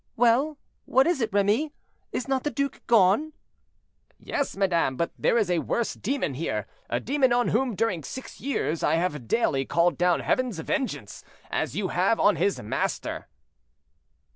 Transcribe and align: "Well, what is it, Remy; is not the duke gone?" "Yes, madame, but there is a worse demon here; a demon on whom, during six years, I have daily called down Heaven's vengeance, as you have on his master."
"Well, 0.15 0.57
what 0.85 1.05
is 1.05 1.21
it, 1.21 1.31
Remy; 1.31 1.71
is 2.11 2.27
not 2.27 2.43
the 2.43 2.49
duke 2.49 2.81
gone?" 2.87 3.33
"Yes, 4.17 4.57
madame, 4.57 4.97
but 4.97 5.11
there 5.15 5.37
is 5.37 5.47
a 5.51 5.59
worse 5.59 5.93
demon 5.93 6.33
here; 6.33 6.65
a 6.89 6.99
demon 6.99 7.31
on 7.31 7.49
whom, 7.49 7.75
during 7.75 8.03
six 8.03 8.39
years, 8.41 8.81
I 8.81 8.95
have 8.95 9.27
daily 9.27 9.63
called 9.63 9.99
down 9.99 10.21
Heaven's 10.21 10.57
vengeance, 10.57 11.23
as 11.51 11.75
you 11.75 11.89
have 11.89 12.19
on 12.19 12.37
his 12.37 12.59
master." 12.59 13.27